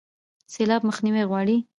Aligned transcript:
سیلاب 0.53 0.81
مخنیوی 0.89 1.23
غواړي 1.29 1.57